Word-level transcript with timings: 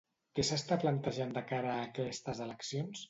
Què 0.37 0.45
s'està 0.47 0.77
plantejant 0.83 1.35
de 1.35 1.43
cara 1.51 1.75
a 1.75 1.85
aquestes 1.91 2.43
eleccions? 2.47 2.97